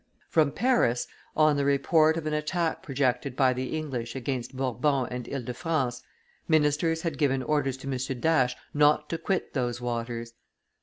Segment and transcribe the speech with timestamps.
[0.29, 1.05] From Paris,
[1.35, 5.53] on the report of an attack projected by the English against Bourbon and Ile de
[5.53, 6.01] France,
[6.47, 8.19] ministers had given orders to M.
[8.19, 10.33] d'Ache not to quit those waters.